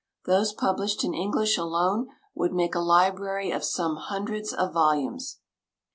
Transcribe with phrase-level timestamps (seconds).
[0.25, 5.41] Those published in English alone would make a library of some hundreds of volumes.